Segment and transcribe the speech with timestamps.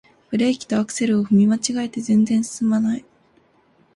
[0.31, 3.05] ブレーキとアクセルを踏み間違えて全然すすまない